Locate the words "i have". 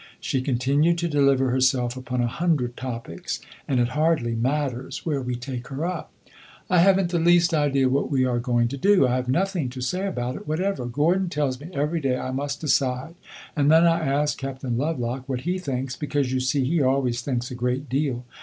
6.71-6.99, 9.05-9.29